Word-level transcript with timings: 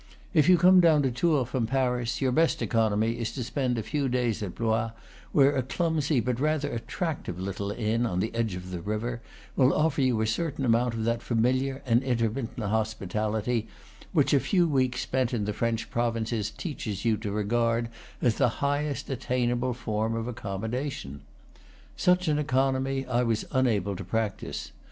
If 0.33 0.49
you 0.49 0.57
come 0.57 0.79
down 0.79 1.03
to 1.03 1.11
Tours 1.11 1.49
from 1.49 1.67
Paris, 1.67 2.21
your 2.21 2.31
best 2.31 2.63
economy 2.63 3.19
is 3.19 3.31
to 3.33 3.43
spend 3.43 3.77
a 3.77 3.83
few 3.83 4.09
days 4.09 4.41
at 4.41 4.55
Blois, 4.55 4.93
where 5.31 5.55
a 5.55 5.61
clumsy, 5.61 6.19
but 6.19 6.39
rather 6.39 6.71
attractive 6.73 7.39
little 7.39 7.69
inn, 7.69 8.07
on 8.07 8.19
the 8.19 8.33
edge 8.33 8.55
of 8.55 8.71
the 8.71 8.81
river, 8.81 9.21
will 9.55 9.71
offer 9.75 10.01
you 10.01 10.19
a 10.19 10.25
certain 10.25 10.65
amount 10.65 10.95
of 10.95 11.03
that 11.03 11.21
familiar 11.21 11.83
and 11.85 12.01
intermittent 12.01 12.57
hospitality 12.65 13.67
which 14.11 14.33
a 14.33 14.39
few 14.39 14.67
weeks 14.67 15.01
spent 15.01 15.35
in 15.35 15.45
the 15.45 15.53
French 15.53 15.91
provinces 15.91 16.49
teaches 16.49 17.05
you 17.05 17.15
to 17.17 17.31
regard 17.31 17.87
as 18.23 18.37
the 18.37 18.49
highest 18.65 19.07
attainable 19.07 19.75
form 19.75 20.15
of 20.15 20.27
accommodation. 20.27 21.21
Such 21.95 22.27
an 22.27 22.39
economy 22.39 23.05
I 23.05 23.21
was 23.21 23.45
unable 23.51 23.95
to 23.97 24.03
practise. 24.03 24.71